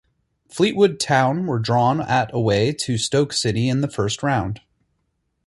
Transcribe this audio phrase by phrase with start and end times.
[0.49, 4.61] Fleetwood Town were drawn at away to Stoke City in the first round.